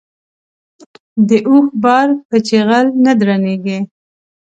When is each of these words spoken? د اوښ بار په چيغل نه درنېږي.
د 1.27 1.29
اوښ 1.49 1.67
بار 1.83 2.07
په 2.29 2.37
چيغل 2.47 2.85
نه 3.05 3.11
درنېږي. 3.19 3.77